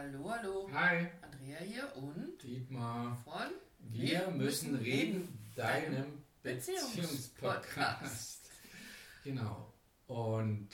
Hallo, 0.00 0.30
hallo. 0.30 0.70
Hi, 0.72 1.08
Andrea 1.20 1.58
hier 1.58 1.94
und 1.94 2.42
Dietmar. 2.42 3.14
von 3.22 3.50
Wir 3.80 4.30
müssen 4.30 4.74
reden, 4.76 5.52
deinem 5.54 6.22
Beziehungspodcast. 6.42 8.50
Genau. 9.24 9.74
Und 10.06 10.70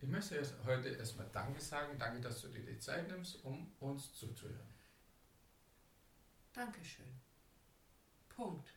ich 0.00 0.08
möchte 0.08 0.36
erst 0.36 0.54
heute 0.64 0.88
erstmal 0.88 1.28
Danke 1.30 1.60
sagen. 1.60 1.98
Danke, 1.98 2.22
dass 2.22 2.40
du 2.40 2.48
dir 2.48 2.64
die 2.64 2.78
Zeit 2.78 3.06
nimmst, 3.10 3.44
um 3.44 3.70
uns 3.80 4.14
zuzuhören. 4.14 4.72
Dankeschön. 6.54 7.04
Punkt. 8.30 8.72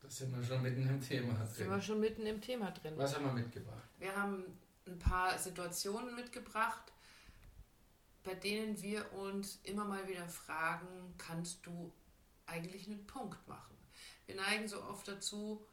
Da 0.00 0.10
sind 0.10 0.34
wir 0.36 0.42
schon 0.42 0.62
mitten 0.62 0.88
im 0.88 1.00
Thema 1.00 1.46
Sind 1.46 1.66
wir 1.68 1.74
drin. 1.74 1.82
schon 1.82 2.00
mitten 2.00 2.26
im 2.26 2.40
Thema 2.40 2.72
drin. 2.72 2.94
Was 2.96 3.14
haben 3.14 3.26
wir 3.26 3.32
mitgebracht? 3.32 3.88
Wir 4.00 4.16
haben 4.16 4.58
ein 4.88 4.98
paar 4.98 5.38
Situationen 5.38 6.16
mitgebracht, 6.16 6.92
bei 8.26 8.34
denen 8.34 8.82
wir 8.82 9.12
uns 9.12 9.60
immer 9.62 9.84
mal 9.84 10.08
wieder 10.08 10.28
fragen, 10.28 11.14
kannst 11.16 11.64
du 11.64 11.92
eigentlich 12.44 12.88
einen 12.88 13.06
Punkt 13.06 13.46
machen? 13.46 13.76
Wir 14.26 14.34
neigen 14.34 14.66
so 14.66 14.82
oft 14.82 15.06
dazu, 15.06 15.64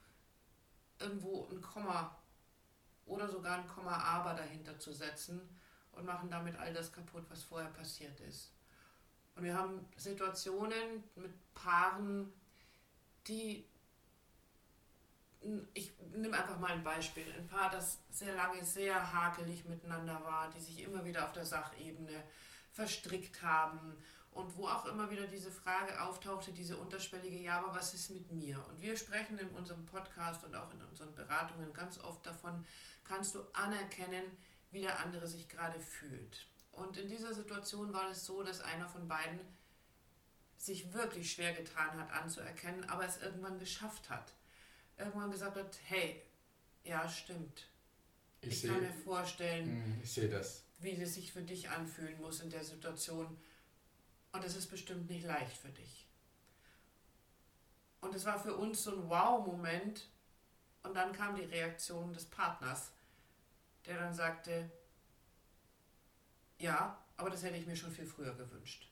irgendwo 0.99 1.47
ein 1.49 1.61
Komma 1.61 2.15
oder 3.07 3.27
sogar 3.27 3.57
ein 3.57 3.67
Komma 3.67 3.97
aber 3.97 4.35
dahinter 4.35 4.77
zu 4.77 4.93
setzen 4.93 5.41
und 5.93 6.05
machen 6.05 6.29
damit 6.29 6.55
all 6.55 6.71
das 6.71 6.93
kaputt, 6.93 7.25
was 7.29 7.41
vorher 7.41 7.71
passiert 7.71 8.19
ist. 8.19 8.51
Und 9.35 9.43
wir 9.45 9.57
haben 9.57 9.83
Situationen 9.97 11.03
mit 11.15 11.33
Paaren, 11.55 12.31
die 13.25 13.67
ich 15.73 15.93
nehme 16.15 16.37
einfach 16.37 16.59
mal 16.59 16.71
ein 16.71 16.83
Beispiel. 16.83 17.25
Ein 17.37 17.47
Paar, 17.47 17.69
das 17.69 17.99
sehr 18.09 18.33
lange 18.35 18.63
sehr 18.63 19.13
hakelig 19.13 19.65
miteinander 19.65 20.23
war, 20.23 20.49
die 20.49 20.59
sich 20.59 20.81
immer 20.81 21.03
wieder 21.03 21.25
auf 21.25 21.33
der 21.33 21.45
Sachebene 21.45 22.23
verstrickt 22.71 23.41
haben 23.41 23.97
und 24.31 24.57
wo 24.57 24.67
auch 24.67 24.85
immer 24.85 25.11
wieder 25.11 25.27
diese 25.27 25.51
Frage 25.51 26.01
auftauchte, 26.01 26.51
diese 26.51 26.77
unterschwellige, 26.77 27.37
ja, 27.37 27.59
aber 27.59 27.75
was 27.75 27.93
ist 27.93 28.09
mit 28.09 28.31
mir? 28.31 28.65
Und 28.67 28.81
wir 28.81 28.97
sprechen 28.97 29.37
in 29.37 29.49
unserem 29.49 29.85
Podcast 29.85 30.43
und 30.43 30.55
auch 30.55 30.73
in 30.73 30.81
unseren 30.81 31.13
Beratungen 31.13 31.71
ganz 31.73 31.99
oft 31.99 32.25
davon, 32.25 32.65
kannst 33.03 33.35
du 33.35 33.41
anerkennen, 33.53 34.23
wie 34.71 34.81
der 34.81 34.99
andere 34.99 35.27
sich 35.27 35.47
gerade 35.49 35.79
fühlt. 35.79 36.47
Und 36.71 36.97
in 36.97 37.07
dieser 37.07 37.33
Situation 37.33 37.93
war 37.93 38.09
es 38.09 38.25
so, 38.25 38.41
dass 38.41 38.61
einer 38.61 38.89
von 38.89 39.07
beiden 39.07 39.39
sich 40.57 40.93
wirklich 40.93 41.31
schwer 41.31 41.53
getan 41.53 41.99
hat 41.99 42.11
anzuerkennen, 42.11 42.89
aber 42.89 43.05
es 43.05 43.17
irgendwann 43.17 43.59
geschafft 43.59 44.09
hat 44.09 44.33
irgendwann 44.97 45.31
gesagt 45.31 45.55
hat, 45.57 45.77
hey, 45.85 46.21
ja, 46.83 47.07
stimmt. 47.09 47.67
Ich, 48.41 48.63
Ich 48.63 48.69
kann 48.69 48.79
sehe 48.79 48.89
mir 48.89 48.93
vorstellen, 48.93 49.65
Hm, 49.85 49.99
ich 50.03 50.11
sehe 50.11 50.29
das. 50.29 50.63
wie 50.79 50.91
es 51.01 51.13
sich 51.13 51.31
für 51.31 51.41
dich 51.41 51.69
anfühlen 51.69 52.19
muss 52.19 52.41
in 52.41 52.49
der 52.49 52.63
Situation. 52.63 53.37
Und 54.33 54.43
es 54.43 54.55
ist 54.55 54.67
bestimmt 54.69 55.09
nicht 55.09 55.25
leicht 55.25 55.55
für 55.57 55.69
dich. 55.69 56.07
Und 58.01 58.13
es 58.15 58.25
war 58.25 58.37
für 58.41 58.55
uns 58.55 58.83
so 58.83 58.91
ein 58.91 59.09
Wow-Moment. 59.09 60.09
Und 60.83 60.93
dann 60.95 61.13
kam 61.13 61.35
die 61.35 61.43
Reaktion 61.45 62.11
des 62.13 62.25
Partners, 62.25 62.91
der 63.85 63.97
dann 63.97 64.13
sagte, 64.13 64.69
ja, 66.59 67.01
aber 67.15 67.29
das 67.29 67.43
hätte 67.43 67.55
ich 67.57 67.65
mir 67.65 67.75
schon 67.75 67.91
viel 67.91 68.05
früher 68.05 68.33
gewünscht. 68.35 68.89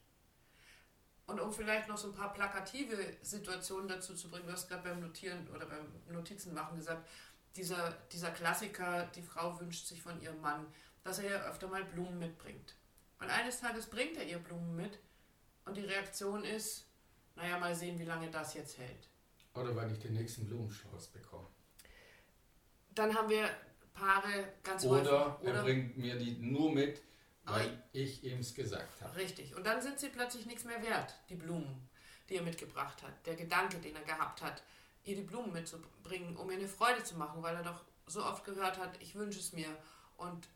Und 1.31 1.39
um 1.39 1.53
vielleicht 1.53 1.87
noch 1.87 1.97
so 1.97 2.09
ein 2.09 2.13
paar 2.13 2.33
plakative 2.33 2.97
Situationen 3.21 3.87
dazu 3.87 4.13
zu 4.15 4.29
bringen, 4.29 4.45
du 4.45 4.51
hast 4.51 4.67
gerade 4.67 4.83
beim 4.83 4.99
Notieren 4.99 5.47
oder 5.55 5.65
beim 5.65 5.85
Notizenmachen 6.13 6.77
gesagt, 6.77 7.07
dieser, 7.55 7.91
dieser 8.11 8.31
Klassiker, 8.31 9.07
die 9.15 9.21
Frau 9.21 9.57
wünscht 9.59 9.87
sich 9.87 10.01
von 10.01 10.21
ihrem 10.21 10.41
Mann, 10.41 10.67
dass 11.03 11.19
er 11.19 11.29
ihr 11.29 11.45
öfter 11.45 11.67
mal 11.67 11.85
Blumen 11.85 12.19
mitbringt. 12.19 12.75
Und 13.19 13.29
eines 13.29 13.61
Tages 13.61 13.85
bringt 13.87 14.17
er 14.17 14.25
ihr 14.25 14.39
Blumen 14.39 14.75
mit 14.75 14.99
und 15.65 15.77
die 15.77 15.85
Reaktion 15.85 16.43
ist, 16.43 16.85
naja, 17.35 17.57
mal 17.59 17.75
sehen, 17.75 17.97
wie 17.97 18.05
lange 18.05 18.29
das 18.29 18.53
jetzt 18.53 18.77
hält. 18.77 19.07
Oder 19.53 19.75
wann 19.75 19.91
ich 19.91 19.99
den 19.99 20.13
nächsten 20.13 20.45
Blumenstrauß 20.45 21.07
bekomme. 21.07 21.47
Dann 22.93 23.15
haben 23.15 23.29
wir 23.29 23.49
Paare 23.93 24.53
ganz 24.63 24.85
Oder 24.85 25.37
häufig. 25.39 25.47
er 25.47 25.63
bringt 25.63 25.97
mir 25.97 26.17
die 26.17 26.37
nur 26.39 26.71
mit, 26.71 27.01
weil 27.43 27.69
Ei. 27.69 27.83
ich 27.93 28.23
ihm 28.23 28.39
es 28.39 28.53
gesagt 28.53 29.01
habe. 29.01 29.15
Richtig. 29.15 29.55
Und 29.55 29.65
dann 29.65 29.81
sind 29.81 29.99
sie 29.99 30.09
plötzlich 30.09 30.45
nichts 30.45 30.63
mehr 30.63 30.81
wert, 30.83 31.15
die 31.29 31.35
Blumen, 31.35 31.89
die 32.29 32.35
er 32.35 32.43
mitgebracht 32.43 33.01
hat. 33.03 33.25
Der 33.25 33.35
Gedanke, 33.35 33.77
den 33.77 33.95
er 33.95 34.03
gehabt 34.03 34.41
hat, 34.41 34.63
ihr 35.03 35.15
die 35.15 35.23
Blumen 35.23 35.51
mitzubringen, 35.51 36.35
um 36.37 36.49
ihr 36.51 36.57
eine 36.57 36.67
Freude 36.67 37.03
zu 37.03 37.15
machen, 37.15 37.41
weil 37.41 37.55
er 37.55 37.63
doch 37.63 37.83
so 38.05 38.23
oft 38.23 38.45
gehört 38.45 38.77
hat, 38.77 39.01
ich 39.01 39.15
wünsche 39.15 39.39
es 39.39 39.53
mir. 39.53 39.75
Und 40.17 40.47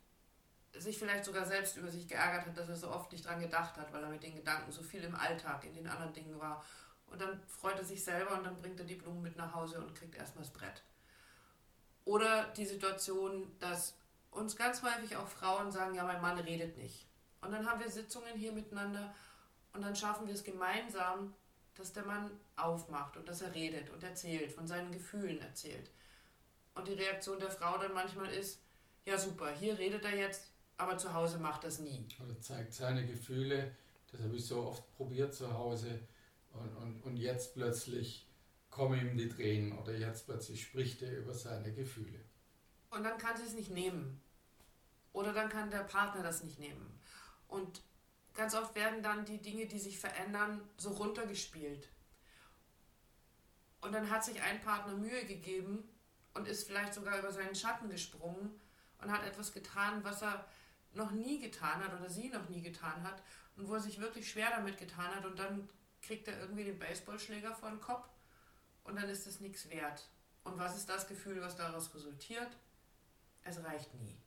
sich 0.77 0.97
vielleicht 0.97 1.25
sogar 1.25 1.45
selbst 1.45 1.77
über 1.77 1.89
sich 1.89 2.07
geärgert 2.07 2.47
hat, 2.47 2.57
dass 2.57 2.69
er 2.69 2.75
so 2.75 2.91
oft 2.91 3.11
nicht 3.11 3.25
dran 3.25 3.39
gedacht 3.39 3.77
hat, 3.77 3.91
weil 3.93 4.03
er 4.03 4.09
mit 4.09 4.23
den 4.23 4.35
Gedanken 4.35 4.71
so 4.71 4.83
viel 4.83 5.03
im 5.03 5.15
Alltag, 5.15 5.63
in 5.63 5.73
den 5.73 5.87
anderen 5.87 6.13
Dingen 6.13 6.39
war. 6.39 6.63
Und 7.07 7.21
dann 7.21 7.41
freut 7.47 7.77
er 7.77 7.85
sich 7.85 8.03
selber 8.03 8.37
und 8.37 8.43
dann 8.43 8.57
bringt 8.61 8.79
er 8.79 8.85
die 8.85 8.95
Blumen 8.95 9.21
mit 9.21 9.37
nach 9.37 9.53
Hause 9.53 9.79
und 9.79 9.95
kriegt 9.95 10.15
erstmal 10.15 10.43
das 10.43 10.53
Brett. 10.53 10.83
Oder 12.03 12.45
die 12.53 12.65
Situation, 12.65 13.55
dass 13.59 13.95
uns 14.35 14.55
ganz 14.55 14.83
häufig 14.83 15.15
auch 15.15 15.27
Frauen 15.27 15.71
sagen, 15.71 15.95
ja, 15.95 16.03
mein 16.03 16.21
Mann 16.21 16.37
redet 16.37 16.77
nicht. 16.77 17.07
Und 17.41 17.51
dann 17.51 17.65
haben 17.65 17.79
wir 17.79 17.89
Sitzungen 17.89 18.35
hier 18.35 18.51
miteinander 18.51 19.13
und 19.73 19.81
dann 19.81 19.95
schaffen 19.95 20.27
wir 20.27 20.33
es 20.33 20.43
gemeinsam, 20.43 21.33
dass 21.75 21.93
der 21.93 22.05
Mann 22.05 22.31
aufmacht 22.55 23.17
und 23.17 23.27
dass 23.27 23.41
er 23.41 23.53
redet 23.53 23.89
und 23.89 24.03
erzählt, 24.03 24.51
von 24.51 24.67
seinen 24.67 24.91
Gefühlen 24.91 25.41
erzählt. 25.41 25.91
Und 26.73 26.87
die 26.87 26.93
Reaktion 26.93 27.39
der 27.39 27.51
Frau 27.51 27.77
dann 27.77 27.93
manchmal 27.93 28.31
ist, 28.33 28.61
ja 29.05 29.17
super, 29.17 29.51
hier 29.51 29.77
redet 29.77 30.03
er 30.05 30.15
jetzt, 30.15 30.51
aber 30.77 30.97
zu 30.97 31.13
Hause 31.13 31.37
macht 31.37 31.63
das 31.63 31.79
nie. 31.79 32.05
Oder 32.23 32.39
zeigt 32.41 32.73
seine 32.73 33.05
Gefühle. 33.05 33.75
Das 34.11 34.21
habe 34.21 34.35
ich 34.35 34.45
so 34.45 34.63
oft 34.63 34.95
probiert 34.95 35.33
zu 35.33 35.53
Hause. 35.53 35.99
Und, 36.53 36.75
und, 36.77 37.03
und 37.03 37.17
jetzt 37.17 37.53
plötzlich 37.53 38.27
kommen 38.69 38.99
ihm 38.99 39.17
die 39.17 39.29
Tränen. 39.29 39.77
Oder 39.77 39.95
jetzt 39.97 40.25
plötzlich 40.25 40.63
spricht 40.63 41.01
er 41.01 41.17
über 41.17 41.33
seine 41.33 41.73
Gefühle. 41.73 42.19
Und 42.89 43.03
dann 43.03 43.17
kann 43.17 43.37
sie 43.37 43.43
es 43.43 43.53
nicht 43.53 43.71
nehmen. 43.71 44.21
Oder 45.15 45.31
dann 45.31 45.47
kann 45.47 45.71
der 45.71 45.85
Partner 45.85 46.21
das 46.21 46.43
nicht 46.43 46.59
nehmen. 46.59 46.99
Und 47.47 47.81
ganz 48.33 48.53
oft 48.53 48.75
werden 48.75 49.01
dann 49.01 49.23
die 49.23 49.41
Dinge, 49.41 49.65
die 49.65 49.79
sich 49.79 49.97
verändern, 49.97 50.61
so 50.75 50.89
runtergespielt. 50.89 51.87
Und 53.79 53.93
dann 53.93 54.09
hat 54.09 54.25
sich 54.25 54.41
ein 54.41 54.59
Partner 54.59 54.93
Mühe 54.93 55.23
gegeben 55.25 55.87
und 56.33 56.49
ist 56.49 56.67
vielleicht 56.67 56.93
sogar 56.93 57.17
über 57.17 57.31
seinen 57.31 57.55
Schatten 57.55 57.89
gesprungen 57.89 58.59
und 59.01 59.09
hat 59.09 59.23
etwas 59.23 59.53
getan, 59.53 60.03
was 60.03 60.21
er 60.21 60.45
noch 60.91 61.11
nie 61.11 61.39
getan 61.39 61.81
hat 61.81 61.93
oder 61.97 62.09
sie 62.09 62.27
noch 62.27 62.49
nie 62.49 62.61
getan 62.61 63.01
hat 63.03 63.23
und 63.55 63.69
wo 63.69 63.75
er 63.75 63.79
sich 63.79 64.01
wirklich 64.01 64.29
schwer 64.29 64.49
damit 64.49 64.77
getan 64.77 65.15
hat 65.15 65.25
und 65.25 65.39
dann 65.39 65.69
kriegt 66.01 66.27
er 66.27 66.37
irgendwie 66.41 66.65
den 66.65 66.77
Baseballschläger 66.77 67.55
vor 67.55 67.69
den 67.69 67.79
Kopf 67.79 68.09
und 68.83 68.97
dann 68.97 69.07
ist 69.07 69.27
es 69.27 69.39
nichts 69.39 69.69
wert. 69.69 70.09
Und 70.43 70.57
was 70.57 70.75
ist 70.75 70.89
das 70.89 71.07
Gefühl, 71.07 71.39
was 71.39 71.55
daraus 71.55 71.95
resultiert? 71.95 72.49
Es 73.43 73.63
reicht 73.63 73.93
nie. 73.93 74.17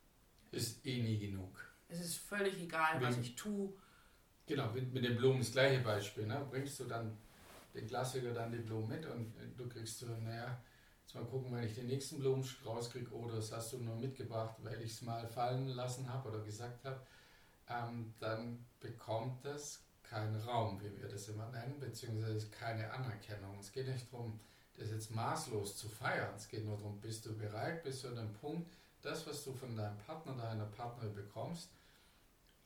Ist 0.51 0.85
eh 0.87 1.03
nie 1.03 1.19
genug. 1.19 1.59
Es 1.89 2.01
ist 2.01 2.17
völlig 2.19 2.61
egal, 2.61 3.01
was 3.01 3.17
Wem- 3.17 3.23
ich 3.23 3.35
tue. 3.37 3.73
Genau, 4.47 4.71
mit, 4.73 4.93
mit 4.93 5.05
den 5.05 5.17
Blumen 5.17 5.41
das 5.41 5.53
gleiche 5.53 5.83
Beispiel. 5.83 6.27
Ne? 6.27 6.47
Bringst 6.51 6.81
du 6.81 6.85
dann 6.85 7.17
den 7.75 7.87
Klassiker 7.87 8.33
dann 8.33 8.51
die 8.51 8.59
Blumen 8.59 8.89
mit 8.89 9.05
und 9.07 9.37
äh, 9.37 9.47
du 9.57 9.69
kriegst 9.69 9.99
so, 9.99 10.07
naja, 10.07 10.59
jetzt 11.03 11.15
mal 11.15 11.25
gucken, 11.25 11.55
wenn 11.55 11.65
ich 11.65 11.75
den 11.75 11.87
nächsten 11.87 12.19
Blumenstrauß 12.19 12.91
kriege 12.91 13.11
oder 13.13 13.37
das 13.37 13.53
hast 13.53 13.73
du 13.73 13.79
nur 13.79 13.97
mitgebracht, 13.97 14.57
weil 14.63 14.81
ich 14.81 14.93
es 14.93 15.03
mal 15.03 15.27
fallen 15.27 15.69
lassen 15.69 16.11
habe 16.13 16.31
oder 16.31 16.41
gesagt 16.45 16.85
habe, 16.85 17.01
ähm, 17.69 18.15
dann 18.21 18.65
bekommt 18.81 19.45
das 19.45 19.83
keinen 20.03 20.37
Raum, 20.41 20.81
wie 20.81 20.99
wir 21.01 21.09
das 21.09 21.29
immer 21.29 21.49
nennen, 21.51 21.79
beziehungsweise 21.79 22.49
keine 22.49 22.91
Anerkennung. 22.91 23.59
Es 23.61 23.71
geht 23.73 23.87
nicht 23.89 24.11
darum, 24.11 24.41
das 24.79 24.91
jetzt 24.91 25.15
maßlos 25.15 25.77
zu 25.77 25.89
feiern. 25.89 26.35
Es 26.35 26.49
geht 26.49 26.65
nur 26.65 26.77
darum, 26.79 26.99
bist 27.01 27.27
du 27.27 27.37
bereit, 27.37 27.83
bist 27.83 28.05
du 28.05 28.09
an 28.09 28.17
dem 28.17 28.33
Punkt, 28.33 28.71
das, 29.03 29.27
was 29.27 29.45
du 29.45 29.53
von 29.53 29.77
deinem 29.77 29.99
Partner, 29.99 30.35
deiner 30.35 30.67
Partnerin 30.67 31.15
bekommst, 31.15 31.71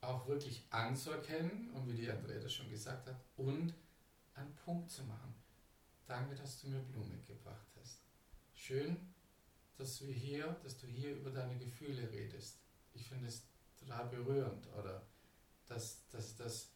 auch 0.00 0.26
wirklich 0.26 0.64
anzuerkennen 0.70 1.70
und 1.74 1.86
wie 1.86 1.96
die 1.96 2.10
Andrea 2.10 2.40
das 2.40 2.52
schon 2.52 2.68
gesagt 2.70 3.06
hat, 3.06 3.16
und 3.36 3.74
einen 4.34 4.54
Punkt 4.64 4.90
zu 4.90 5.04
machen. 5.04 5.34
Danke, 6.06 6.34
dass 6.34 6.60
du 6.60 6.68
mir 6.68 6.80
Blumen 6.80 7.10
mitgebracht 7.10 7.66
hast. 7.80 8.00
Schön, 8.54 8.96
dass 9.78 10.04
wir 10.04 10.12
hier, 10.12 10.56
dass 10.62 10.78
du 10.78 10.86
hier 10.86 11.16
über 11.16 11.30
deine 11.30 11.56
Gefühle 11.58 12.10
redest. 12.10 12.58
Ich 12.92 13.08
finde 13.08 13.28
es 13.28 13.44
total 13.78 14.06
berührend 14.08 14.66
oder 14.78 15.06
dass 15.66 16.06
das, 16.10 16.36
das, 16.36 16.70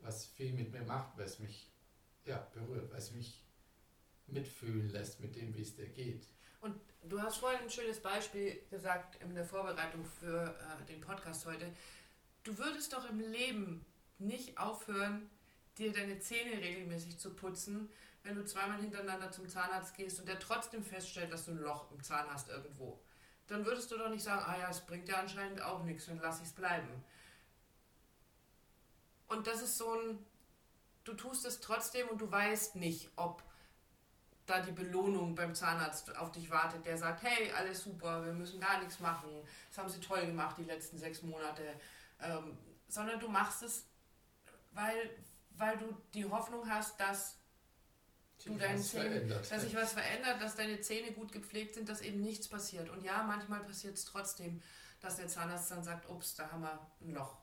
was 0.00 0.26
viel 0.26 0.52
mit 0.52 0.72
mir 0.72 0.82
macht, 0.82 1.18
es 1.18 1.38
mich 1.38 1.70
ja, 2.24 2.38
berührt, 2.52 2.90
weil 2.90 2.98
es 2.98 3.12
mich 3.12 3.42
mitfühlen 4.26 4.88
lässt 4.90 5.20
mit 5.20 5.36
dem, 5.36 5.54
wie 5.54 5.62
es 5.62 5.74
dir 5.74 5.88
geht. 5.88 6.26
Du 7.04 7.20
hast 7.20 7.38
vorhin 7.38 7.62
ein 7.62 7.70
schönes 7.70 8.00
Beispiel 8.00 8.62
gesagt 8.70 9.16
in 9.16 9.34
der 9.34 9.44
Vorbereitung 9.44 10.04
für 10.04 10.56
äh, 10.56 10.84
den 10.86 11.00
Podcast 11.00 11.44
heute. 11.46 11.74
Du 12.44 12.56
würdest 12.58 12.92
doch 12.92 13.10
im 13.10 13.18
Leben 13.18 13.84
nicht 14.18 14.56
aufhören, 14.56 15.28
dir 15.78 15.92
deine 15.92 16.20
Zähne 16.20 16.52
regelmäßig 16.52 17.18
zu 17.18 17.34
putzen, 17.34 17.90
wenn 18.22 18.36
du 18.36 18.44
zweimal 18.44 18.80
hintereinander 18.80 19.32
zum 19.32 19.48
Zahnarzt 19.48 19.96
gehst 19.96 20.20
und 20.20 20.28
der 20.28 20.38
trotzdem 20.38 20.84
feststellt, 20.84 21.32
dass 21.32 21.46
du 21.46 21.50
ein 21.50 21.58
Loch 21.58 21.90
im 21.90 22.04
Zahn 22.04 22.32
hast 22.32 22.48
irgendwo. 22.48 23.00
Dann 23.48 23.66
würdest 23.66 23.90
du 23.90 23.98
doch 23.98 24.08
nicht 24.08 24.22
sagen, 24.22 24.44
ah 24.46 24.56
ja, 24.56 24.70
es 24.70 24.80
bringt 24.80 25.08
ja 25.08 25.16
anscheinend 25.16 25.60
auch 25.60 25.82
nichts, 25.82 26.06
dann 26.06 26.20
lass 26.20 26.38
ich 26.38 26.46
es 26.46 26.52
bleiben. 26.52 27.04
Und 29.26 29.48
das 29.48 29.60
ist 29.60 29.76
so 29.76 29.92
ein, 29.92 30.24
du 31.02 31.14
tust 31.14 31.44
es 31.46 31.60
trotzdem 31.60 32.08
und 32.10 32.20
du 32.20 32.30
weißt 32.30 32.76
nicht, 32.76 33.10
ob 33.16 33.42
da 34.52 34.60
die 34.60 34.72
Belohnung 34.72 35.34
beim 35.34 35.54
Zahnarzt 35.54 36.14
auf 36.16 36.30
dich 36.30 36.50
wartet, 36.50 36.84
der 36.84 36.98
sagt, 36.98 37.22
hey, 37.22 37.50
alles 37.52 37.82
super, 37.82 38.24
wir 38.24 38.34
müssen 38.34 38.60
gar 38.60 38.78
nichts 38.80 39.00
machen, 39.00 39.30
das 39.68 39.78
haben 39.78 39.88
sie 39.88 40.00
toll 40.00 40.26
gemacht 40.26 40.58
die 40.58 40.64
letzten 40.64 40.98
sechs 40.98 41.22
Monate, 41.22 41.62
ähm, 42.20 42.58
sondern 42.86 43.18
du 43.18 43.28
machst 43.28 43.62
es, 43.62 43.86
weil, 44.72 45.10
weil 45.56 45.78
du 45.78 45.96
die 46.12 46.26
Hoffnung 46.26 46.68
hast, 46.68 47.00
dass 47.00 47.38
du 48.44 48.56
deine 48.58 48.80
Zähne, 48.80 49.26
dass 49.26 49.62
sich 49.62 49.74
was 49.74 49.94
verändert, 49.94 50.42
dass 50.42 50.54
deine 50.54 50.80
Zähne 50.80 51.12
gut 51.12 51.32
gepflegt 51.32 51.74
sind, 51.74 51.88
dass 51.88 52.02
eben 52.02 52.20
nichts 52.20 52.48
passiert. 52.48 52.90
Und 52.90 53.02
ja, 53.02 53.22
manchmal 53.22 53.60
passiert 53.60 53.94
es 53.94 54.04
trotzdem, 54.04 54.60
dass 55.00 55.16
der 55.16 55.28
Zahnarzt 55.28 55.70
dann 55.70 55.82
sagt, 55.82 56.10
ups, 56.10 56.34
da 56.34 56.50
haben 56.50 56.62
wir 56.62 56.78
ein 57.00 57.14
Loch 57.14 57.38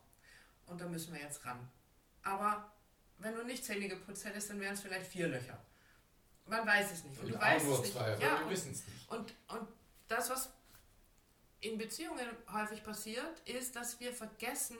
und 0.66 0.80
da 0.80 0.86
müssen 0.86 1.12
wir 1.12 1.20
jetzt 1.20 1.44
ran. 1.44 1.68
Aber 2.22 2.72
wenn 3.18 3.34
du 3.34 3.42
nicht 3.44 3.64
Zähne 3.64 3.88
geputzt 3.88 4.24
hättest, 4.24 4.50
dann 4.50 4.60
wären 4.60 4.74
es 4.74 4.80
vielleicht 4.80 5.06
vier 5.06 5.26
Löcher. 5.26 5.58
Man 6.50 6.66
weiß 6.66 6.92
es 6.92 7.04
nicht. 7.04 7.18
Und, 7.20 7.26
und 7.26 7.34
du 7.34 7.40
weißt 7.40 7.66
es 7.66 7.80
nicht. 7.80 7.94
Ja, 7.94 8.40
wir 8.40 8.50
wissen 8.50 8.72
es 8.72 8.84
nicht. 8.86 9.10
Und, 9.10 9.32
und 9.48 9.68
das, 10.08 10.28
was 10.30 10.50
in 11.60 11.78
Beziehungen 11.78 12.26
häufig 12.52 12.82
passiert, 12.82 13.40
ist, 13.48 13.76
dass 13.76 14.00
wir 14.00 14.12
vergessen, 14.12 14.78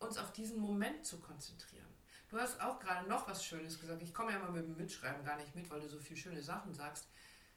uns 0.00 0.18
auf 0.18 0.32
diesen 0.32 0.60
Moment 0.60 1.04
zu 1.04 1.20
konzentrieren. 1.20 1.86
Du 2.28 2.38
hast 2.38 2.60
auch 2.60 2.78
gerade 2.78 3.08
noch 3.08 3.26
was 3.28 3.44
Schönes 3.44 3.80
gesagt. 3.80 4.02
Ich 4.02 4.12
komme 4.12 4.32
ja 4.32 4.38
mal 4.38 4.50
mit 4.50 4.64
dem 4.64 4.76
Mitschreiben 4.76 5.24
gar 5.24 5.36
nicht 5.36 5.54
mit, 5.54 5.70
weil 5.70 5.80
du 5.80 5.88
so 5.88 5.98
viele 5.98 6.20
schöne 6.20 6.42
Sachen 6.42 6.74
sagst. 6.74 7.08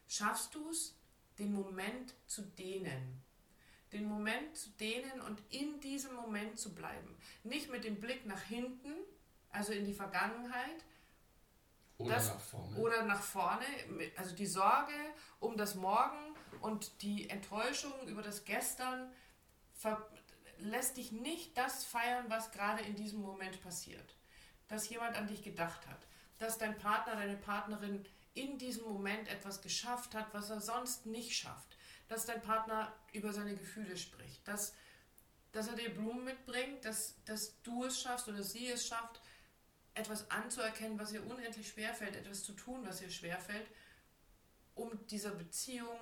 Schaffst 0.08 0.54
du 0.54 0.70
es, 0.70 0.96
den 1.38 1.52
Moment 1.52 2.14
zu 2.26 2.42
dehnen? 2.42 3.22
Den 3.92 4.06
Moment 4.06 4.56
zu 4.56 4.70
dehnen 4.70 5.20
und 5.20 5.42
in 5.50 5.80
diesem 5.80 6.14
Moment 6.14 6.58
zu 6.58 6.74
bleiben. 6.74 7.16
Nicht 7.44 7.70
mit 7.70 7.84
dem 7.84 8.00
Blick 8.00 8.24
nach 8.24 8.42
hinten, 8.42 8.92
also 9.50 9.72
in 9.72 9.84
die 9.84 9.92
Vergangenheit, 9.92 10.84
oder 11.98 12.14
das, 12.14 12.28
nach 12.28 12.40
vorne. 12.40 12.76
Oder 12.78 13.02
nach 13.04 13.22
vorne. 13.22 13.64
Also 14.16 14.34
die 14.34 14.46
Sorge 14.46 14.94
um 15.40 15.56
das 15.56 15.74
Morgen 15.74 16.36
und 16.60 17.02
die 17.02 17.30
Enttäuschung 17.30 17.92
über 18.06 18.22
das 18.22 18.44
Gestern 18.44 19.12
lässt 20.58 20.96
dich 20.96 21.12
nicht 21.12 21.58
das 21.58 21.84
feiern, 21.84 22.26
was 22.28 22.52
gerade 22.52 22.82
in 22.82 22.94
diesem 22.94 23.20
Moment 23.20 23.60
passiert 23.62 24.16
dass 24.72 24.88
jemand 24.88 25.16
an 25.16 25.26
dich 25.26 25.42
gedacht 25.42 25.86
hat, 25.86 26.06
dass 26.38 26.56
dein 26.56 26.78
Partner, 26.78 27.14
deine 27.14 27.36
Partnerin 27.36 28.06
in 28.32 28.56
diesem 28.56 28.84
Moment 28.84 29.28
etwas 29.28 29.60
geschafft 29.60 30.14
hat, 30.14 30.32
was 30.32 30.48
er 30.48 30.62
sonst 30.62 31.04
nicht 31.04 31.36
schafft, 31.36 31.76
dass 32.08 32.24
dein 32.24 32.40
Partner 32.40 32.90
über 33.12 33.34
seine 33.34 33.54
Gefühle 33.54 33.98
spricht, 33.98 34.48
dass, 34.48 34.74
dass 35.52 35.68
er 35.68 35.76
dir 35.76 35.90
Blumen 35.90 36.24
mitbringt, 36.24 36.86
dass, 36.86 37.22
dass 37.26 37.60
du 37.62 37.84
es 37.84 38.00
schaffst 38.00 38.28
oder 38.28 38.42
sie 38.42 38.70
es 38.70 38.86
schafft, 38.86 39.20
etwas 39.94 40.30
anzuerkennen, 40.30 40.98
was 40.98 41.12
ihr 41.12 41.24
unendlich 41.24 41.68
schwerfällt, 41.68 42.16
etwas 42.16 42.42
zu 42.44 42.52
tun, 42.52 42.86
was 42.86 43.02
ihr 43.02 43.10
schwerfällt, 43.10 43.66
um 44.74 45.06
dieser 45.06 45.32
Beziehung 45.32 45.98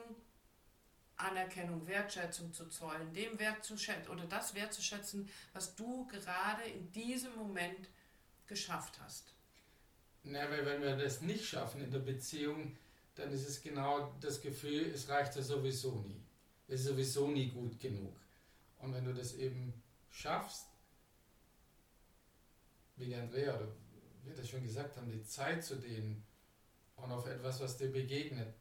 Anerkennung, 1.17 1.87
Wertschätzung 1.87 2.53
zu 2.53 2.67
zollen, 2.69 3.13
dem 3.13 3.39
Wert 3.39 3.65
zu 3.65 3.77
schätzen 3.77 4.11
oder 4.11 4.25
das 4.25 4.55
wertzuschätzen, 4.55 5.29
was 5.53 5.75
du 5.75 6.07
gerade 6.07 6.63
in 6.65 6.91
diesem 6.93 7.35
Moment 7.37 7.89
geschafft 8.47 8.99
hast? 9.01 9.35
Na, 10.23 10.51
weil 10.51 10.65
wenn 10.67 10.83
wir 10.83 10.97
das 10.97 11.21
nicht 11.21 11.45
schaffen 11.45 11.83
in 11.83 11.91
der 11.91 12.01
Beziehung, 12.01 12.77
dann 13.15 13.33
ist 13.33 13.49
es 13.49 13.61
genau 13.61 14.15
das 14.21 14.41
Gefühl, 14.41 14.87
es 14.95 15.09
reicht 15.09 15.37
ja 15.37 15.43
sowieso 15.43 15.97
nie. 16.01 16.23
Es 16.69 16.81
ist 16.81 16.87
sowieso 16.87 17.29
nie 17.29 17.49
gut 17.49 17.79
genug. 17.81 18.15
Und 18.79 18.95
wenn 18.95 19.05
du 19.05 19.13
das 19.13 19.35
eben 19.35 19.75
schaffst, 20.11 20.67
wie 23.01 23.07
die 23.07 23.17
Andrea 23.17 23.57
oder 23.57 23.69
wir 24.23 24.35
das 24.35 24.49
schon 24.49 24.63
gesagt 24.63 24.97
haben, 24.97 25.11
die 25.11 25.23
Zeit 25.23 25.65
zu 25.65 25.77
dehnen 25.77 26.25
und 26.97 27.11
auf 27.11 27.27
etwas, 27.27 27.61
was 27.61 27.77
dir 27.79 27.91
begegnet, 27.91 28.55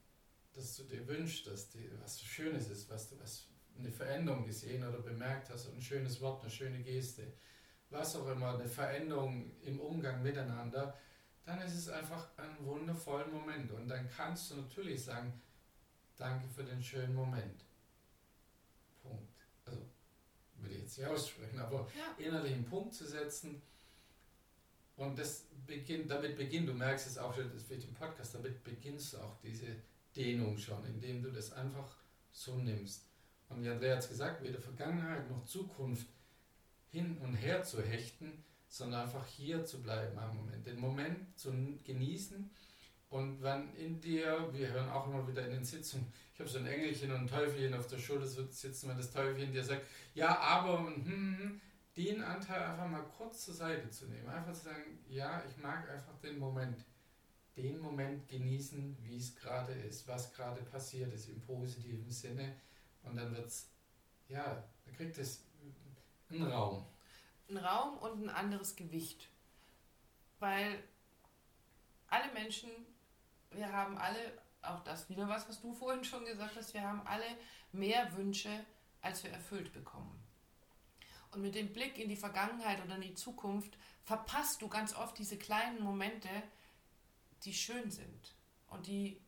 das 0.54 0.76
du 0.78 0.84
dir 0.84 1.06
wünschst, 1.08 1.48
dass 1.48 1.70
dir 1.70 1.90
was 2.02 2.22
Schönes 2.22 2.70
ist, 2.70 2.90
was 2.90 3.10
du 3.10 3.20
was 3.20 3.48
eine 3.78 3.92
Veränderung 3.92 4.46
gesehen 4.46 4.84
oder 4.84 5.00
bemerkt 5.00 5.50
hast, 5.50 5.70
ein 5.70 5.82
schönes 5.82 6.20
Wort, 6.22 6.42
eine 6.42 6.52
schöne 6.52 6.82
Geste, 6.82 7.34
was 7.90 8.16
auch 8.16 8.28
immer, 8.28 8.56
eine 8.56 8.68
Veränderung 8.68 9.52
im 9.62 9.80
Umgang 9.80 10.22
miteinander, 10.22 10.98
dann 11.46 11.62
ist 11.62 11.76
es 11.76 11.90
einfach 11.90 12.28
ein 12.38 12.66
wundervoller 12.66 13.28
Moment. 13.28 13.72
Und 13.72 13.88
dann 13.88 14.10
kannst 14.10 14.52
du 14.52 14.56
natürlich 14.56 15.04
sagen, 15.04 15.42
danke 16.18 16.48
für 16.50 16.64
den 16.64 16.84
schönen 16.84 17.16
Moment. 17.16 17.66
Punkt. 19.02 19.34
Also, 19.66 19.82
will 20.58 20.72
ich 20.74 20.80
jetzt 20.80 20.98
nicht 20.98 21.08
aussprechen, 21.08 21.60
aber 21.60 21.88
ja. 21.98 22.24
innerlich 22.24 22.54
einen 22.54 22.66
Punkt 22.66 22.94
zu 22.94 23.08
setzen. 23.08 23.62
Und 25.00 25.18
das 25.18 25.46
beginnt, 25.66 26.12
damit 26.12 26.36
beginnt, 26.36 26.68
du 26.68 26.74
merkst 26.74 27.08
es 27.08 27.18
auch 27.18 27.34
schon, 27.34 27.50
das 27.54 27.70
wird 27.70 27.86
im 27.86 27.94
Podcast, 27.94 28.36
damit 28.36 28.62
beginnst 28.66 29.14
du 29.14 29.18
auch 29.20 29.38
diese 29.42 29.68
Dehnung 30.14 30.58
schon, 30.58 30.86
indem 30.86 31.24
du 31.24 31.32
das 31.32 31.54
einfach 31.54 31.96
so 32.34 32.56
nimmst. 32.56 33.06
Und 33.48 33.64
wie 33.64 33.70
Andrea 33.70 33.96
hat 33.96 34.04
es 34.04 34.10
gesagt, 34.10 34.44
weder 34.44 34.60
Vergangenheit 34.60 35.30
noch 35.30 35.46
Zukunft 35.46 36.08
hin 36.92 37.18
und 37.20 37.34
her 37.36 37.64
zu 37.64 37.82
hechten, 37.82 38.44
sondern 38.68 39.04
einfach 39.04 39.26
hier 39.26 39.64
zu 39.64 39.82
bleiben 39.82 40.20
am 40.20 40.36
Moment, 40.36 40.68
den 40.68 40.80
Moment 40.80 41.40
zu 41.40 41.52
genießen. 41.86 42.50
Und 43.10 43.42
wenn 43.42 43.74
in 43.76 44.02
dir, 44.02 44.50
wir 44.52 44.74
hören 44.74 44.90
auch 44.90 45.08
immer 45.08 45.26
wieder 45.26 45.46
in 45.46 45.52
den 45.52 45.66
Sitzungen, 45.66 46.12
ich 46.34 46.42
habe 46.42 46.50
so 46.50 46.60
ein 46.60 46.68
Engelchen 46.68 47.12
und 47.12 47.22
ein 47.22 47.28
Teufelchen 47.28 47.74
auf 47.74 47.88
der 47.88 48.00
Schulter 48.00 48.28
sitzen, 48.28 48.90
wenn 48.90 48.98
das 48.98 49.12
Teufelchen 49.12 49.54
dir 49.54 49.64
sagt, 49.64 49.86
ja, 50.14 50.38
aber, 50.40 50.80
hm, 50.80 51.06
hm, 51.06 51.62
den 52.00 52.24
Anteil 52.24 52.64
einfach 52.64 52.88
mal 52.88 53.04
kurz 53.18 53.44
zur 53.44 53.54
Seite 53.54 53.90
zu 53.90 54.06
nehmen. 54.08 54.30
Einfach 54.30 54.54
zu 54.54 54.66
sagen, 54.66 55.00
ja, 55.10 55.44
ich 55.50 55.58
mag 55.58 55.90
einfach 55.90 56.18
den 56.20 56.40
Moment, 56.40 56.86
den 57.58 57.78
Moment 57.80 58.26
genießen, 58.30 58.98
wie 59.02 59.18
es 59.18 59.36
gerade 59.36 59.74
ist, 59.74 60.08
was 60.08 60.32
gerade 60.34 60.62
passiert 60.64 61.14
ist 61.14 61.28
im 61.28 61.42
positiven 61.42 62.10
Sinne. 62.10 62.56
Und 63.04 63.18
dann 63.18 63.36
wird 63.36 63.48
es, 63.48 63.70
ja, 64.30 64.64
dann 64.86 64.96
kriegt 64.96 65.18
es 65.18 65.44
ein 66.30 66.44
Raum. 66.44 66.86
Ein 67.50 67.58
Raum 67.58 67.98
und 67.98 68.24
ein 68.24 68.30
anderes 68.30 68.78
Gewicht. 68.78 69.28
Weil 70.40 70.82
alle 72.08 72.32
Menschen, 72.32 72.70
wir 73.52 73.74
haben 73.74 73.98
alle, 73.98 74.20
auch 74.62 74.86
das 74.86 75.10
wieder 75.10 75.28
was, 75.28 75.50
was 75.50 75.60
du 75.60 75.74
vorhin 75.74 76.06
schon 76.06 76.24
gesagt 76.24 76.56
hast, 76.56 76.74
wir 76.74 76.82
haben 76.82 77.06
alle 77.06 77.26
mehr 77.74 78.16
Wünsche, 78.16 78.66
als 79.02 79.26
wir 79.26 79.32
erfüllt 79.32 79.74
bekommen. 79.74 80.29
Und 81.32 81.42
mit 81.42 81.56
dem 81.56 81.72
Blick 81.72 81.98
in 81.98 82.10
die 82.10 82.16
Vergangenheit 82.16 82.84
oder 82.84 82.96
in 82.96 83.02
die 83.02 83.14
Zukunft 83.14 83.78
verpasst 84.04 84.62
du 84.62 84.68
ganz 84.68 84.96
oft 84.96 85.18
diese 85.18 85.38
kleinen 85.38 85.84
Momente, 85.84 86.30
die 87.44 87.54
schön 87.54 87.92
sind 87.92 88.36
und 88.68 88.88
die 88.88 89.22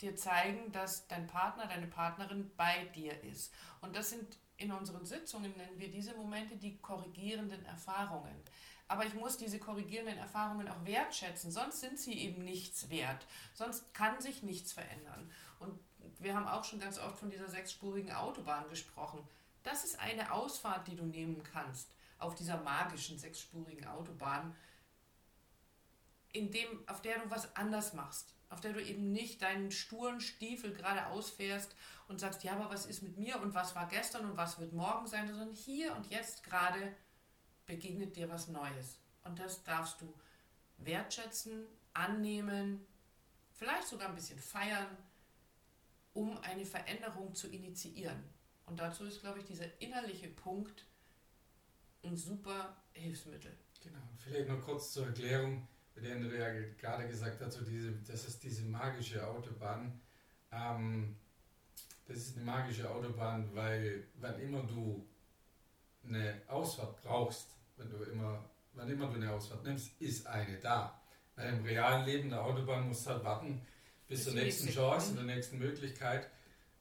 dir 0.00 0.14
zeigen, 0.16 0.70
dass 0.72 1.06
dein 1.08 1.26
Partner, 1.26 1.66
deine 1.66 1.86
Partnerin 1.86 2.50
bei 2.56 2.84
dir 2.94 3.22
ist. 3.24 3.52
Und 3.80 3.96
das 3.96 4.10
sind 4.10 4.38
in 4.58 4.72
unseren 4.72 5.04
Sitzungen 5.04 5.54
nennen 5.56 5.78
wir 5.78 5.90
diese 5.90 6.14
Momente 6.14 6.56
die 6.56 6.78
korrigierenden 6.78 7.64
Erfahrungen. 7.66 8.34
Aber 8.88 9.04
ich 9.04 9.14
muss 9.14 9.36
diese 9.36 9.58
korrigierenden 9.58 10.16
Erfahrungen 10.18 10.68
auch 10.68 10.84
wertschätzen, 10.84 11.50
sonst 11.50 11.80
sind 11.80 11.98
sie 11.98 12.14
eben 12.14 12.44
nichts 12.44 12.88
wert. 12.88 13.26
Sonst 13.52 13.92
kann 13.94 14.20
sich 14.20 14.42
nichts 14.42 14.72
verändern. 14.72 15.30
Und 15.58 15.78
wir 16.20 16.34
haben 16.34 16.46
auch 16.46 16.64
schon 16.64 16.78
ganz 16.78 16.98
oft 16.98 17.18
von 17.18 17.30
dieser 17.30 17.48
sechsspurigen 17.48 18.12
Autobahn 18.12 18.68
gesprochen. 18.68 19.26
Das 19.66 19.84
ist 19.84 19.98
eine 19.98 20.32
Ausfahrt, 20.32 20.86
die 20.88 20.96
du 20.96 21.04
nehmen 21.04 21.42
kannst 21.42 21.90
auf 22.18 22.34
dieser 22.34 22.58
magischen 22.62 23.18
sechsspurigen 23.18 23.86
Autobahn, 23.86 24.54
in 26.32 26.50
dem, 26.50 26.88
auf 26.88 27.02
der 27.02 27.18
du 27.18 27.30
was 27.30 27.54
anders 27.56 27.92
machst 27.92 28.36
auf 28.48 28.60
der 28.60 28.72
du 28.72 28.82
eben 28.82 29.12
nicht 29.12 29.42
deinen 29.42 29.70
sturen 29.70 30.20
Stiefel 30.20 30.72
gerade 30.72 31.06
ausfährst 31.06 31.74
und 32.08 32.20
sagst, 32.20 32.44
ja, 32.44 32.52
aber 32.52 32.70
was 32.70 32.86
ist 32.86 33.02
mit 33.02 33.18
mir 33.18 33.40
und 33.40 33.54
was 33.54 33.74
war 33.74 33.88
gestern 33.88 34.30
und 34.30 34.36
was 34.36 34.58
wird 34.58 34.72
morgen 34.72 35.06
sein, 35.06 35.26
sondern 35.26 35.52
hier 35.52 35.94
und 35.96 36.10
jetzt 36.10 36.44
gerade 36.44 36.94
begegnet 37.66 38.14
dir 38.14 38.28
was 38.28 38.48
Neues. 38.48 38.98
Und 39.24 39.38
das 39.38 39.64
darfst 39.64 40.00
du 40.00 40.14
wertschätzen, 40.78 41.66
annehmen, 41.92 42.86
vielleicht 43.52 43.88
sogar 43.88 44.08
ein 44.08 44.14
bisschen 44.14 44.38
feiern, 44.38 44.96
um 46.12 46.38
eine 46.38 46.64
Veränderung 46.64 47.34
zu 47.34 47.48
initiieren. 47.48 48.22
Und 48.66 48.78
dazu 48.80 49.04
ist, 49.04 49.20
glaube 49.20 49.38
ich, 49.38 49.44
dieser 49.44 49.80
innerliche 49.80 50.28
Punkt 50.28 50.84
ein 52.02 52.16
super 52.16 52.76
Hilfsmittel. 52.92 53.52
Genau, 53.82 53.98
vielleicht 54.18 54.48
noch 54.48 54.60
kurz 54.60 54.92
zur 54.92 55.06
Erklärung 55.06 55.66
der 56.02 56.16
Andrea 56.16 56.52
gerade 56.78 57.08
gesagt 57.08 57.40
hat, 57.40 57.52
so 57.52 57.64
diese, 57.64 57.92
das 58.06 58.26
ist 58.26 58.42
diese 58.42 58.62
magische 58.64 59.26
Autobahn. 59.26 60.00
Ähm, 60.52 61.16
das 62.06 62.18
ist 62.18 62.36
eine 62.36 62.44
magische 62.44 62.88
Autobahn, 62.90 63.48
weil 63.54 64.06
wann 64.20 64.38
immer 64.40 64.62
du 64.62 65.06
eine 66.04 66.40
Ausfahrt 66.46 67.02
brauchst, 67.02 67.48
wenn 67.76 67.90
du 67.90 67.96
immer, 68.04 68.44
wann 68.74 68.88
immer 68.88 69.08
du 69.08 69.14
eine 69.14 69.32
Ausfahrt 69.32 69.64
nimmst, 69.64 70.00
ist 70.00 70.26
eine 70.26 70.58
da. 70.58 71.00
Weil 71.34 71.54
im 71.54 71.64
realen 71.64 72.06
Leben 72.06 72.30
der 72.30 72.44
Autobahn 72.44 72.88
musst 72.88 73.06
du 73.06 73.10
halt 73.10 73.24
warten 73.24 73.60
bis, 74.06 74.24
zur 74.24 74.34
nächsten 74.34 74.68
Chance, 74.68 75.14
der 75.14 75.24
nächsten 75.24 75.58
Möglichkeit, 75.58 76.30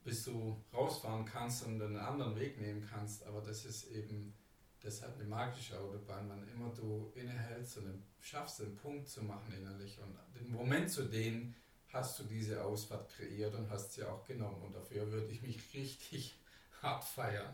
bis 0.06 0.24
du 0.24 0.64
rausfahren 0.72 1.26
kannst 1.26 1.66
und 1.66 1.82
einen 1.82 1.98
anderen 1.98 2.40
Weg 2.40 2.62
nehmen 2.62 2.88
kannst. 2.88 3.26
Aber 3.26 3.42
das 3.42 3.66
ist 3.66 3.92
eben 3.92 4.34
deshalb 4.82 5.16
eine 5.16 5.26
magische 5.26 5.78
Autobahn, 5.80 6.30
wann 6.30 6.48
immer 6.48 6.70
du 6.70 7.12
innehältst 7.16 7.78
und 7.78 8.04
schaffst, 8.22 8.62
einen 8.62 8.78
Punkt 8.78 9.10
zu 9.10 9.24
machen 9.24 9.52
innerlich 9.52 10.00
und 10.00 10.16
den 10.40 10.52
Moment 10.52 10.92
zu 10.92 11.06
dehnen, 11.06 11.56
hast 11.90 12.20
du 12.20 12.24
diese 12.24 12.64
Ausfahrt 12.64 13.10
kreiert 13.10 13.56
und 13.56 13.70
hast 13.70 13.94
sie 13.94 14.04
auch 14.04 14.24
genommen. 14.26 14.62
Und 14.62 14.76
dafür 14.76 15.12
würde 15.12 15.32
ich 15.32 15.42
mich 15.42 15.74
richtig 15.74 16.38
hart 16.84 17.04
feiern. 17.04 17.54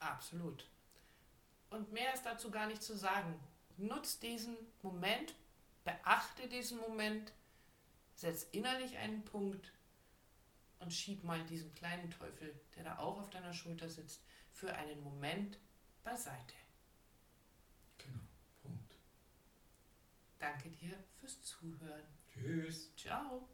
Absolut. 0.00 0.66
Und 1.70 1.92
mehr 1.92 2.12
ist 2.12 2.26
dazu 2.26 2.50
gar 2.50 2.66
nicht 2.66 2.82
zu 2.82 2.96
sagen. 2.96 3.38
Nutz 3.76 4.18
diesen 4.18 4.56
Moment, 4.82 5.34
beachte 5.84 6.48
diesen 6.48 6.78
Moment, 6.78 7.32
setz 8.16 8.48
innerlich 8.50 8.96
einen 8.96 9.24
Punkt 9.24 9.72
und 10.84 10.92
schieb 10.92 11.24
mal 11.24 11.42
diesen 11.46 11.74
kleinen 11.74 12.10
Teufel, 12.10 12.60
der 12.76 12.84
da 12.84 12.98
auch 12.98 13.18
auf 13.18 13.30
deiner 13.30 13.54
Schulter 13.54 13.88
sitzt, 13.88 14.22
für 14.52 14.72
einen 14.74 15.00
Moment 15.02 15.58
beiseite. 16.02 16.54
Genau, 17.98 18.20
Punkt. 18.62 18.94
Danke 20.38 20.70
dir 20.70 20.92
fürs 21.18 21.42
Zuhören. 21.42 22.04
Tschüss. 22.32 22.94
Ciao. 22.96 23.48